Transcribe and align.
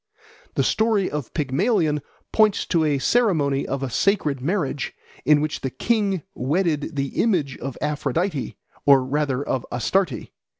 The 0.55 0.63
story 0.63 1.11
of 1.11 1.31
Pygmalion 1.35 2.01
points 2.31 2.65
to 2.65 2.83
a 2.83 2.97
ceremony 2.97 3.67
of 3.67 3.83
a 3.83 3.89
sacred 3.91 4.41
marriage 4.41 4.95
in 5.25 5.41
which 5.41 5.61
the 5.61 5.69
king 5.69 6.23
wedded 6.33 6.95
the 6.95 7.21
image 7.21 7.55
of 7.59 7.77
Aphrodite, 7.83 8.57
or 8.87 9.05
rather 9.05 9.43
of 9.47 9.63
Astarte. 9.71 10.31